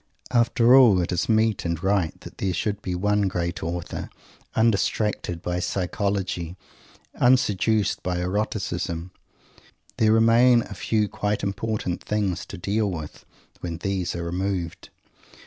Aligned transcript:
After 0.31 0.75
all, 0.75 0.99
it 0.99 1.11
is 1.11 1.29
meet 1.29 1.63
and 1.63 1.83
right 1.83 2.19
that 2.21 2.39
there 2.39 2.55
should 2.55 2.81
be 2.81 2.95
one 2.95 3.27
great 3.27 3.61
author, 3.61 4.09
undistracted 4.55 5.43
by 5.43 5.59
psychology 5.59 6.55
unseduced 7.19 8.01
by 8.01 8.19
eroticism. 8.19 9.11
There 9.97 10.11
remain 10.11 10.63
a 10.63 10.73
few 10.73 11.07
quite 11.07 11.43
important 11.43 12.01
things 12.03 12.47
to 12.47 12.57
deal 12.57 12.89
with, 12.89 13.27
when 13.59 13.77
these 13.77 14.15
are 14.15 14.23
removed! 14.25 14.89